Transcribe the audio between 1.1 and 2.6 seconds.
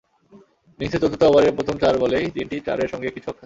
ওভারের প্রথম চার বলেই তিনটি